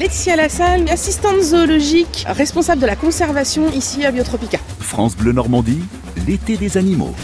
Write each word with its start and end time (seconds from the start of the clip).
Laetitia 0.00 0.34
Lassalle, 0.34 0.88
assistante 0.88 1.42
zoologique, 1.42 2.24
responsable 2.26 2.80
de 2.80 2.86
la 2.86 2.96
conservation 2.96 3.70
ici 3.70 4.06
à 4.06 4.10
Biotropica. 4.10 4.56
France 4.78 5.14
Bleu 5.14 5.32
Normandie, 5.32 5.82
l'été 6.26 6.56
des 6.56 6.78
animaux. 6.78 7.14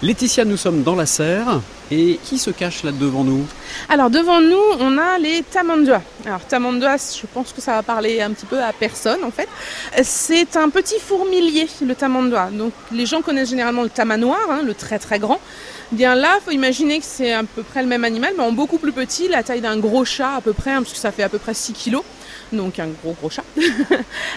Laetitia, 0.00 0.44
nous 0.44 0.56
sommes 0.56 0.84
dans 0.84 0.94
la 0.94 1.06
serre. 1.06 1.60
Et 1.92 2.20
qui 2.22 2.38
se 2.38 2.50
cache 2.50 2.84
là 2.84 2.92
devant 2.92 3.24
nous 3.24 3.44
Alors 3.88 4.10
devant 4.10 4.40
nous, 4.40 4.62
on 4.78 4.96
a 4.96 5.18
les 5.18 5.42
tamandua. 5.42 6.02
Alors 6.24 6.40
tamandua, 6.40 6.96
je 6.96 7.26
pense 7.32 7.52
que 7.52 7.60
ça 7.60 7.72
va 7.72 7.82
parler 7.82 8.20
un 8.20 8.30
petit 8.30 8.46
peu 8.46 8.62
à 8.62 8.72
personne 8.72 9.24
en 9.24 9.30
fait. 9.30 9.48
C'est 10.04 10.56
un 10.56 10.68
petit 10.68 11.00
fourmilier, 11.00 11.66
le 11.84 11.94
tamandua. 11.94 12.50
Donc 12.52 12.72
les 12.92 13.06
gens 13.06 13.22
connaissent 13.22 13.50
généralement 13.50 13.82
le 13.82 13.88
tamanoir, 13.88 14.38
hein, 14.50 14.60
le 14.64 14.74
très 14.74 14.98
très 14.98 15.18
grand. 15.18 15.40
Bien 15.90 16.14
là, 16.14 16.38
faut 16.44 16.52
imaginer 16.52 17.00
que 17.00 17.04
c'est 17.04 17.32
à 17.32 17.42
peu 17.42 17.64
près 17.64 17.82
le 17.82 17.88
même 17.88 18.04
animal, 18.04 18.34
mais 18.36 18.44
en 18.44 18.52
beaucoup 18.52 18.78
plus 18.78 18.92
petit, 18.92 19.26
la 19.26 19.42
taille 19.42 19.60
d'un 19.60 19.76
gros 19.76 20.04
chat 20.04 20.36
à 20.36 20.40
peu 20.40 20.52
près, 20.52 20.70
hein, 20.70 20.82
parce 20.82 20.92
que 20.92 20.98
ça 20.98 21.10
fait 21.10 21.24
à 21.24 21.28
peu 21.28 21.38
près 21.38 21.54
6 21.54 21.72
kilos 21.72 22.04
donc 22.52 22.78
un 22.78 22.88
gros 23.02 23.12
gros 23.12 23.30
chat. 23.30 23.44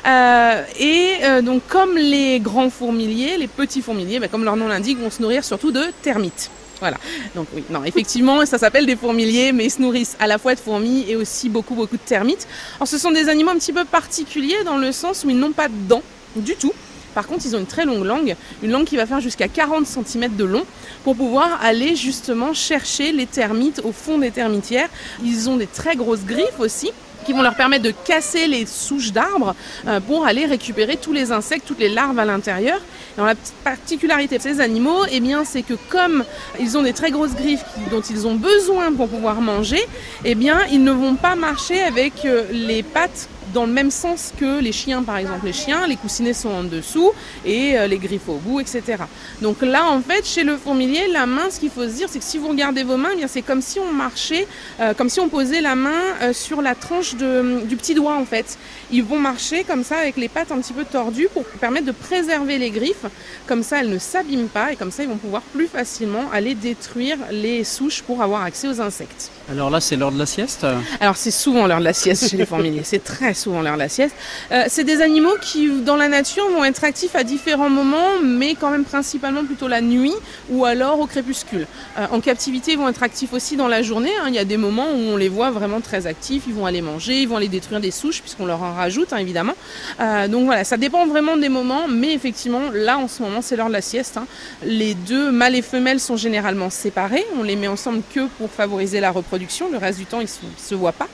Euh, 0.05 0.63
et 0.79 1.13
euh, 1.23 1.41
donc 1.41 1.61
comme 1.67 1.97
les 1.97 2.41
grands 2.41 2.69
fourmiliers, 2.69 3.37
les 3.37 3.47
petits 3.47 3.81
fourmiliers, 3.81 4.19
bah, 4.19 4.27
comme 4.27 4.43
leur 4.43 4.57
nom 4.57 4.67
l'indique, 4.67 4.99
vont 4.99 5.09
se 5.09 5.21
nourrir 5.21 5.45
surtout 5.45 5.71
de 5.71 5.85
termites. 6.01 6.51
Voilà. 6.83 6.97
Donc 7.33 7.47
oui, 7.55 7.63
non, 7.69 7.85
effectivement, 7.85 8.45
ça 8.45 8.57
s'appelle 8.57 8.85
des 8.85 8.97
fourmiliers, 8.97 9.53
mais 9.53 9.67
ils 9.67 9.71
se 9.71 9.81
nourrissent 9.81 10.17
à 10.19 10.27
la 10.27 10.37
fois 10.37 10.53
de 10.53 10.59
fourmis 10.59 11.05
et 11.07 11.15
aussi 11.15 11.47
beaucoup 11.47 11.75
beaucoup 11.75 11.95
de 11.95 12.01
termites. 12.01 12.45
Alors 12.75 12.89
ce 12.89 12.97
sont 12.97 13.11
des 13.11 13.29
animaux 13.29 13.51
un 13.51 13.55
petit 13.55 13.71
peu 13.71 13.85
particuliers 13.85 14.65
dans 14.65 14.75
le 14.75 14.91
sens 14.91 15.23
où 15.23 15.29
ils 15.29 15.37
n'ont 15.37 15.53
pas 15.53 15.69
de 15.69 15.87
dents 15.87 16.03
du 16.35 16.57
tout. 16.57 16.73
Par 17.15 17.25
contre, 17.25 17.45
ils 17.45 17.55
ont 17.55 17.59
une 17.59 17.65
très 17.65 17.85
longue 17.85 18.03
langue, 18.03 18.35
une 18.61 18.71
langue 18.71 18.83
qui 18.83 18.97
va 18.97 19.05
faire 19.05 19.21
jusqu'à 19.21 19.47
40 19.47 19.87
cm 19.87 20.35
de 20.35 20.43
long 20.43 20.65
pour 21.05 21.15
pouvoir 21.15 21.57
aller 21.63 21.95
justement 21.95 22.53
chercher 22.53 23.13
les 23.13 23.27
termites 23.27 23.79
au 23.85 23.93
fond 23.93 24.17
des 24.17 24.31
termitières. 24.31 24.89
Ils 25.23 25.49
ont 25.49 25.55
des 25.55 25.67
très 25.67 25.95
grosses 25.95 26.25
griffes 26.25 26.59
aussi 26.59 26.91
qui 27.23 27.33
vont 27.33 27.41
leur 27.41 27.55
permettre 27.55 27.83
de 27.83 27.93
casser 28.05 28.47
les 28.47 28.65
souches 28.65 29.11
d'arbres 29.11 29.55
euh, 29.87 29.99
pour 29.99 30.25
aller 30.25 30.45
récupérer 30.45 30.97
tous 30.97 31.13
les 31.13 31.31
insectes, 31.31 31.65
toutes 31.65 31.79
les 31.79 31.89
larves 31.89 32.19
à 32.19 32.25
l'intérieur. 32.25 32.79
La 33.17 33.35
particularité 33.63 34.37
de 34.37 34.41
ces 34.41 34.59
animaux, 34.59 35.05
eh 35.11 35.19
bien, 35.19 35.43
c'est 35.45 35.61
que 35.61 35.75
comme 35.89 36.23
ils 36.59 36.77
ont 36.77 36.81
des 36.81 36.93
très 36.93 37.11
grosses 37.11 37.35
griffes 37.35 37.63
dont 37.91 38.01
ils 38.01 38.25
ont 38.27 38.35
besoin 38.35 38.91
pour 38.93 39.07
pouvoir 39.07 39.41
manger, 39.41 39.81
eh 40.25 40.35
bien, 40.35 40.59
ils 40.71 40.83
ne 40.83 40.91
vont 40.91 41.15
pas 41.15 41.35
marcher 41.35 41.81
avec 41.81 42.25
euh, 42.25 42.45
les 42.51 42.83
pattes 42.83 43.29
dans 43.53 43.65
le 43.65 43.71
même 43.71 43.91
sens 43.91 44.33
que 44.37 44.59
les 44.59 44.71
chiens 44.71 45.03
par 45.03 45.17
exemple. 45.17 45.45
Les 45.45 45.53
chiens, 45.53 45.87
les 45.87 45.95
coussinets 45.95 46.33
sont 46.33 46.49
en 46.49 46.63
dessous 46.63 47.11
et 47.45 47.77
euh, 47.77 47.87
les 47.87 47.97
griffes 47.97 48.27
au 48.27 48.35
bout, 48.35 48.59
etc. 48.59 49.03
Donc 49.41 49.61
là 49.61 49.85
en 49.85 50.01
fait 50.01 50.25
chez 50.25 50.43
le 50.43 50.57
fourmilier, 50.57 51.07
la 51.11 51.25
main, 51.25 51.49
ce 51.49 51.59
qu'il 51.59 51.69
faut 51.69 51.83
se 51.83 51.93
dire, 51.93 52.07
c'est 52.09 52.19
que 52.19 52.25
si 52.25 52.37
vous 52.37 52.47
regardez 52.47 52.83
vos 52.83 52.97
mains, 52.97 53.09
eh 53.13 53.17
bien 53.17 53.27
c'est 53.27 53.41
comme 53.41 53.61
si 53.61 53.79
on 53.79 53.91
marchait, 53.91 54.47
euh, 54.79 54.93
comme 54.93 55.09
si 55.09 55.19
on 55.19 55.29
posait 55.29 55.61
la 55.61 55.75
main 55.75 55.91
euh, 56.21 56.33
sur 56.33 56.61
la 56.61 56.75
tranche 56.75 57.15
de, 57.15 57.61
du 57.65 57.75
petit 57.75 57.93
doigt 57.93 58.15
en 58.15 58.25
fait. 58.25 58.57
Ils 58.91 59.03
vont 59.03 59.19
marcher 59.19 59.63
comme 59.63 59.83
ça 59.83 59.97
avec 59.97 60.17
les 60.17 60.29
pattes 60.29 60.51
un 60.51 60.59
petit 60.59 60.73
peu 60.73 60.85
tordues 60.85 61.29
pour 61.33 61.43
permettre 61.45 61.85
de 61.85 61.91
préserver 61.91 62.57
les 62.57 62.71
griffes. 62.71 63.05
Comme 63.47 63.63
ça 63.63 63.79
elles 63.81 63.89
ne 63.89 63.99
s'abîment 63.99 64.47
pas 64.47 64.71
et 64.71 64.75
comme 64.75 64.91
ça 64.91 65.03
ils 65.03 65.09
vont 65.09 65.17
pouvoir 65.17 65.41
plus 65.41 65.67
facilement 65.67 66.29
aller 66.31 66.55
détruire 66.55 67.17
les 67.31 67.63
souches 67.63 68.01
pour 68.01 68.21
avoir 68.21 68.43
accès 68.43 68.67
aux 68.67 68.81
insectes. 68.81 69.31
Alors 69.51 69.69
là, 69.69 69.81
c'est 69.81 69.95
l'heure 69.95 70.11
de 70.11 70.19
la 70.19 70.25
sieste? 70.25 70.65
Alors 70.99 71.17
c'est 71.17 71.31
souvent 71.31 71.67
l'heure 71.67 71.79
de 71.79 71.83
la 71.83 71.93
sieste 71.93 72.29
chez 72.29 72.37
les 72.37 72.45
fourmiliers, 72.45 72.83
c'est 72.83 73.03
très 73.03 73.33
souvent 73.43 73.61
l'heure 73.61 73.75
de 73.75 73.79
la 73.79 73.89
sieste. 73.89 74.15
Euh, 74.51 74.63
c'est 74.67 74.83
des 74.83 75.01
animaux 75.01 75.35
qui, 75.41 75.69
dans 75.81 75.95
la 75.95 76.07
nature, 76.07 76.49
vont 76.49 76.63
être 76.63 76.83
actifs 76.83 77.15
à 77.15 77.23
différents 77.23 77.69
moments, 77.69 78.19
mais 78.23 78.55
quand 78.55 78.69
même 78.69 78.85
principalement 78.85 79.45
plutôt 79.45 79.67
la 79.67 79.81
nuit 79.81 80.13
ou 80.49 80.65
alors 80.65 80.99
au 80.99 81.07
crépuscule. 81.07 81.67
Euh, 81.97 82.05
en 82.11 82.19
captivité, 82.21 82.73
ils 82.73 82.77
vont 82.77 82.89
être 82.89 83.03
actifs 83.03 83.33
aussi 83.33 83.55
dans 83.55 83.67
la 83.67 83.81
journée. 83.81 84.11
Hein. 84.21 84.25
Il 84.29 84.35
y 84.35 84.39
a 84.39 84.45
des 84.45 84.57
moments 84.57 84.87
où 84.91 85.13
on 85.13 85.17
les 85.17 85.29
voit 85.29 85.51
vraiment 85.51 85.81
très 85.81 86.07
actifs, 86.07 86.43
ils 86.47 86.53
vont 86.53 86.65
aller 86.65 86.81
manger, 86.81 87.21
ils 87.21 87.27
vont 87.27 87.37
aller 87.37 87.47
détruire 87.47 87.81
des 87.81 87.91
souches, 87.91 88.21
puisqu'on 88.21 88.45
leur 88.45 88.61
en 88.63 88.73
rajoute, 88.73 89.13
hein, 89.13 89.17
évidemment. 89.17 89.55
Euh, 89.99 90.27
donc 90.27 90.45
voilà, 90.45 90.63
ça 90.63 90.77
dépend 90.77 91.05
vraiment 91.05 91.37
des 91.37 91.49
moments, 91.49 91.87
mais 91.87 92.13
effectivement, 92.13 92.71
là, 92.73 92.97
en 92.97 93.07
ce 93.07 93.21
moment, 93.21 93.41
c'est 93.41 93.55
l'heure 93.55 93.67
de 93.67 93.73
la 93.73 93.81
sieste. 93.81 94.17
Hein. 94.17 94.25
Les 94.63 94.93
deux 94.93 95.31
mâles 95.31 95.55
et 95.55 95.61
femelles 95.61 95.99
sont 95.99 96.17
généralement 96.17 96.69
séparés. 96.69 97.25
On 97.37 97.43
les 97.43 97.55
met 97.55 97.67
ensemble 97.67 98.01
que 98.13 98.27
pour 98.37 98.49
favoriser 98.49 98.99
la 98.99 99.11
reproduction 99.11 99.43
le 99.71 99.77
reste 99.77 99.99
du 99.99 100.05
temps, 100.05 100.19
ils 100.19 100.23
ne 100.23 100.49
se, 100.57 100.75
voient 100.75 100.91
pas. 100.91 101.07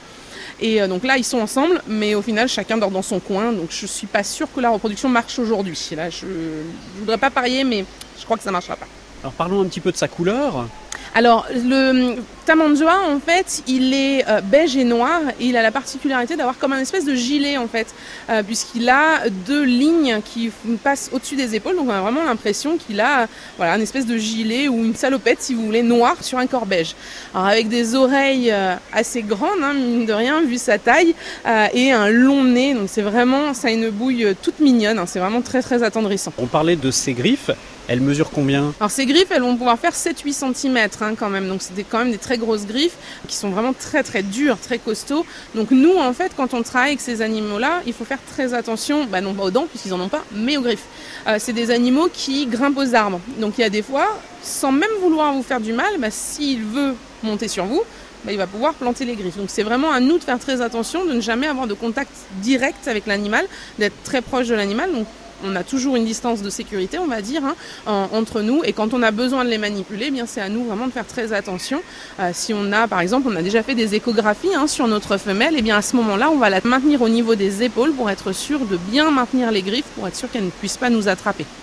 Et 0.60 0.80
euh, 0.80 0.88
donc 0.88 1.04
là, 1.04 1.16
ils 1.16 1.24
sont 1.24 1.38
ensemble, 1.38 1.82
mais 1.88 2.14
au 2.14 2.22
final, 2.22 2.48
chacun 2.48 2.76
dort 2.76 2.90
dans 2.90 3.02
son 3.02 3.20
coin. 3.20 3.52
Donc 3.52 3.70
je 3.70 3.82
ne 3.82 3.88
suis 3.88 4.06
pas 4.06 4.22
sûre 4.22 4.48
que 4.54 4.60
la 4.60 4.70
reproduction 4.70 5.08
marche 5.08 5.38
aujourd'hui. 5.38 5.78
Là, 5.96 6.10
je 6.10 6.26
ne 6.26 7.00
voudrais 7.00 7.18
pas 7.18 7.30
parier, 7.30 7.64
mais 7.64 7.84
je 8.18 8.24
crois 8.24 8.36
que 8.36 8.42
ça 8.42 8.50
ne 8.50 8.52
marchera 8.52 8.76
pas. 8.76 8.86
Alors 9.22 9.32
parlons 9.32 9.62
un 9.62 9.66
petit 9.66 9.80
peu 9.80 9.92
de 9.92 9.96
sa 9.96 10.08
couleur. 10.08 10.66
Alors, 11.12 11.46
le 11.52 12.16
Tamandua, 12.46 13.00
en 13.08 13.18
fait, 13.18 13.64
il 13.66 13.92
est 13.92 14.28
euh, 14.28 14.40
beige 14.40 14.76
et 14.76 14.84
noir 14.84 15.20
et 15.40 15.46
il 15.46 15.56
a 15.56 15.62
la 15.62 15.72
particularité 15.72 16.36
d'avoir 16.36 16.56
comme 16.56 16.72
un 16.72 16.78
espèce 16.78 17.04
de 17.04 17.16
gilet, 17.16 17.56
en 17.56 17.66
fait, 17.66 17.88
euh, 18.28 18.44
puisqu'il 18.44 18.88
a 18.88 19.28
deux 19.28 19.64
lignes 19.64 20.20
qui 20.24 20.52
passent 20.84 21.10
au-dessus 21.12 21.34
des 21.34 21.56
épaules. 21.56 21.74
Donc, 21.74 21.88
on 21.88 21.92
a 21.92 22.00
vraiment 22.00 22.22
l'impression 22.22 22.76
qu'il 22.76 23.00
a 23.00 23.26
voilà, 23.56 23.74
une 23.74 23.82
espèce 23.82 24.06
de 24.06 24.16
gilet 24.16 24.68
ou 24.68 24.84
une 24.84 24.94
salopette, 24.94 25.42
si 25.42 25.52
vous 25.54 25.64
voulez, 25.64 25.82
noire 25.82 26.22
sur 26.22 26.38
un 26.38 26.46
corps 26.46 26.66
beige. 26.66 26.94
Alors, 27.34 27.48
avec 27.48 27.68
des 27.68 27.96
oreilles 27.96 28.52
euh, 28.52 28.76
assez 28.92 29.22
grandes, 29.22 29.64
hein, 29.64 29.74
mine 29.74 30.06
de 30.06 30.12
rien, 30.12 30.42
vu 30.42 30.58
sa 30.58 30.78
taille, 30.78 31.14
et 31.74 31.90
un 31.90 32.08
long 32.08 32.44
nez. 32.44 32.74
Donc, 32.74 32.88
c'est 32.88 33.02
vraiment, 33.02 33.52
ça 33.52 33.66
a 33.66 33.70
une 33.72 33.90
bouille 33.90 34.34
toute 34.42 34.60
mignonne. 34.60 34.98
Hein, 35.00 35.06
c'est 35.06 35.18
vraiment 35.18 35.42
très, 35.42 35.60
très 35.60 35.82
attendrissant. 35.82 36.32
On 36.38 36.46
parlait 36.46 36.76
de 36.76 36.90
ses 36.92 37.14
griffes. 37.14 37.50
Elles 37.90 38.00
mesurent 38.00 38.30
combien 38.30 38.72
Alors 38.78 38.92
ces 38.92 39.04
griffes, 39.04 39.32
elles 39.32 39.42
vont 39.42 39.56
pouvoir 39.56 39.76
faire 39.76 39.94
7-8 39.94 40.54
cm 40.54 40.78
hein, 41.00 41.14
quand 41.18 41.28
même. 41.28 41.48
Donc 41.48 41.60
c'est 41.60 41.82
quand 41.82 41.98
même 41.98 42.12
des 42.12 42.18
très 42.18 42.38
grosses 42.38 42.64
griffes 42.64 42.94
qui 43.26 43.34
sont 43.34 43.50
vraiment 43.50 43.72
très 43.72 44.04
très 44.04 44.22
dures, 44.22 44.58
très 44.60 44.78
costauds. 44.78 45.26
Donc 45.56 45.72
nous, 45.72 45.96
en 45.96 46.12
fait, 46.12 46.30
quand 46.36 46.54
on 46.54 46.62
travaille 46.62 46.90
avec 46.90 47.00
ces 47.00 47.20
animaux-là, 47.20 47.82
il 47.86 47.92
faut 47.92 48.04
faire 48.04 48.20
très 48.32 48.54
attention, 48.54 49.06
bah, 49.06 49.20
non 49.20 49.34
pas 49.34 49.42
aux 49.42 49.50
dents 49.50 49.66
puisqu'ils 49.68 49.92
en 49.92 49.98
ont 49.98 50.08
pas, 50.08 50.22
mais 50.32 50.56
aux 50.56 50.62
griffes. 50.62 50.84
Euh, 51.26 51.38
c'est 51.40 51.52
des 51.52 51.72
animaux 51.72 52.08
qui 52.12 52.46
grimpent 52.46 52.78
aux 52.78 52.94
arbres. 52.94 53.20
Donc 53.40 53.54
il 53.58 53.62
y 53.62 53.64
a 53.64 53.70
des 53.70 53.82
fois, 53.82 54.20
sans 54.40 54.70
même 54.70 54.88
vouloir 55.02 55.32
vous 55.32 55.42
faire 55.42 55.60
du 55.60 55.72
mal, 55.72 55.98
bah, 55.98 56.12
s'il 56.12 56.62
veut 56.62 56.94
monter 57.24 57.48
sur 57.48 57.64
vous, 57.64 57.82
bah, 58.24 58.30
il 58.30 58.38
va 58.38 58.46
pouvoir 58.46 58.74
planter 58.74 59.04
les 59.04 59.16
griffes. 59.16 59.36
Donc 59.36 59.50
c'est 59.50 59.64
vraiment 59.64 59.90
à 59.90 59.98
nous 59.98 60.16
de 60.16 60.22
faire 60.22 60.38
très 60.38 60.60
attention, 60.60 61.04
de 61.06 61.14
ne 61.14 61.20
jamais 61.20 61.48
avoir 61.48 61.66
de 61.66 61.74
contact 61.74 62.12
direct 62.34 62.86
avec 62.86 63.06
l'animal, 63.06 63.46
d'être 63.80 64.00
très 64.04 64.22
proche 64.22 64.46
de 64.46 64.54
l'animal. 64.54 64.90
On 65.44 65.56
a 65.56 65.64
toujours 65.64 65.96
une 65.96 66.04
distance 66.04 66.42
de 66.42 66.50
sécurité, 66.50 66.98
on 66.98 67.06
va 67.06 67.22
dire, 67.22 67.42
hein, 67.44 68.08
entre 68.12 68.40
nous. 68.40 68.62
Et 68.64 68.72
quand 68.72 68.94
on 68.94 69.02
a 69.02 69.10
besoin 69.10 69.44
de 69.44 69.50
les 69.50 69.58
manipuler, 69.58 70.06
eh 70.08 70.10
bien 70.10 70.26
c'est 70.26 70.40
à 70.40 70.48
nous 70.48 70.64
vraiment 70.64 70.86
de 70.86 70.92
faire 70.92 71.06
très 71.06 71.32
attention. 71.32 71.82
Euh, 72.18 72.30
si 72.32 72.54
on 72.54 72.72
a, 72.72 72.88
par 72.88 73.00
exemple, 73.00 73.28
on 73.30 73.36
a 73.36 73.42
déjà 73.42 73.62
fait 73.62 73.74
des 73.74 73.94
échographies 73.94 74.54
hein, 74.54 74.66
sur 74.66 74.86
notre 74.86 75.16
femelle, 75.16 75.54
eh 75.56 75.62
bien 75.62 75.76
à 75.76 75.82
ce 75.82 75.96
moment-là, 75.96 76.30
on 76.30 76.38
va 76.38 76.50
la 76.50 76.60
maintenir 76.64 77.02
au 77.02 77.08
niveau 77.08 77.34
des 77.34 77.62
épaules 77.62 77.92
pour 77.92 78.10
être 78.10 78.32
sûr 78.32 78.60
de 78.60 78.76
bien 78.76 79.10
maintenir 79.10 79.50
les 79.50 79.62
griffes, 79.62 79.86
pour 79.96 80.06
être 80.06 80.16
sûr 80.16 80.30
qu'elle 80.30 80.44
ne 80.44 80.50
puisse 80.50 80.76
pas 80.76 80.90
nous 80.90 81.08
attraper. 81.08 81.46